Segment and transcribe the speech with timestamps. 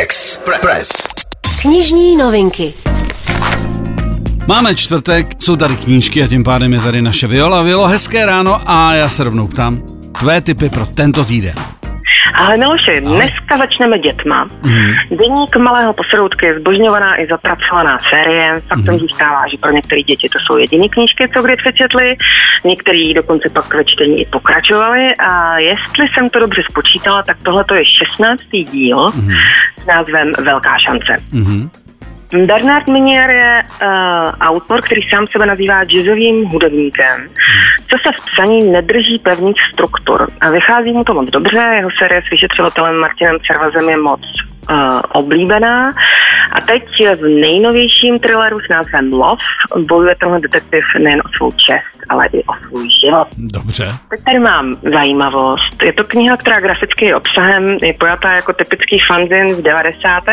[0.00, 0.90] Express.
[1.62, 2.74] Knižní novinky.
[4.46, 7.62] Máme čtvrtek, jsou tady knížky a tím pádem je tady naše Viola.
[7.62, 9.82] Violo, hezké ráno a já se rovnou ptám.
[10.20, 11.54] Tvé typy pro tento týden.
[12.34, 14.44] Ale Miloši, dneska začneme dětma.
[14.44, 15.16] Mm.
[15.18, 18.60] Deník malého posroutky je zbožňovaná i zapracovaná série.
[18.60, 19.00] Faktem mm.
[19.00, 22.16] zůstává, že pro některé děti to jsou jediné knížky, co kdy přečetli.
[22.64, 25.14] Některý dokonce pak ve čtení i pokračovali.
[25.16, 28.40] A jestli jsem to dobře spočítala, tak tohle je 16.
[28.50, 29.30] díl mm.
[29.76, 31.16] s názvem Velká šance.
[31.32, 31.70] Mm.
[32.32, 33.88] Bernard Minier je uh,
[34.40, 37.28] autor, který sám sebe nazývá jazzovým hudebníkem,
[37.88, 40.28] co se v psaní nedrží pevných struktur.
[40.40, 44.20] A vychází mu to moc dobře, jeho série s vyšetřovatelem Martinem Cervazem je moc
[44.70, 45.88] uh, oblíbená.
[46.52, 46.84] A teď
[47.20, 49.44] v nejnovějším thrilleru s názvem Love
[49.86, 53.28] bojuje tenhle detektiv nejen o svou čest, ale i o svůj život.
[53.36, 53.84] Dobře.
[54.10, 55.82] Teď tady mám zajímavost.
[55.82, 60.24] Je to kniha, která graficky obsahem je pojatá jako typický fanzin z 90.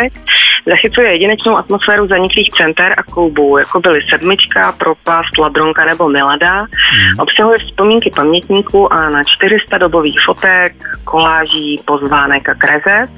[0.65, 6.53] Zachycuje jedinečnou atmosféru zaniklých center a klubů, jako byly Sedmička, Propast, Ladronka nebo Milada.
[6.59, 7.19] Hmm.
[7.19, 13.09] Obsahuje vzpomínky pamětníků a na 400 dobových fotek, koláží, pozvánek a krezet.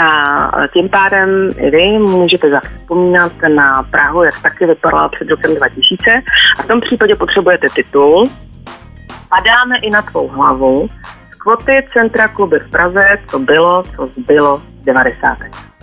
[0.00, 6.22] A tím pádem i vy můžete zavzpomínat na Prahu, jak taky vypadala před rokem 2000.
[6.58, 8.28] A v tom případě potřebujete titul.
[9.28, 10.88] Padáme i na tvou hlavu.
[11.30, 15.38] Skvoty Centra kluby v Praze, co bylo, co zbylo 90.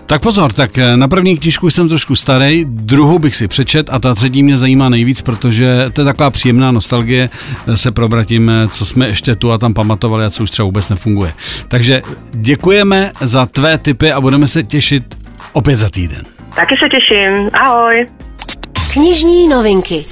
[0.06, 4.00] Tak pozor, tak eh, na první knížku jsem trošku starý, druhou bych si přečet a
[4.00, 7.30] ta třetí mě zajímá nejvíc, protože to je taková příjemná nostalgie
[7.68, 10.66] eh, se probratím, eh, co jsme ještě tu a tam pamatovali a co už třeba
[10.66, 11.34] vůbec nefunguje.
[11.68, 15.04] Takže děkujeme za tvé tipy a budeme se těšit
[15.54, 16.24] opět za týden.
[16.56, 17.50] Taky se těším.
[17.54, 18.06] Ahoj.
[18.94, 20.06] Knižní novinky.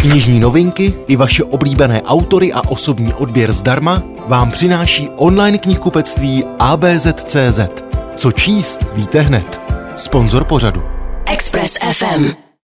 [0.00, 7.79] Knižní novinky i vaše oblíbené autory a osobní odběr zdarma vám přináší online knihkupectví ABZ.cz.
[8.20, 9.60] Co číst, víte hned.
[9.96, 10.82] Sponzor pořadu.
[11.26, 12.49] Express FM.